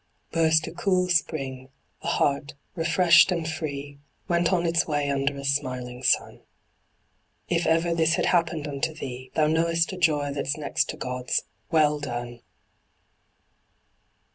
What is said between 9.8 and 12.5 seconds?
a joy that's next to God's "Well done!